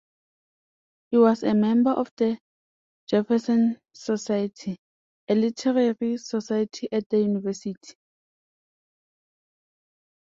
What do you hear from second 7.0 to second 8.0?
the University.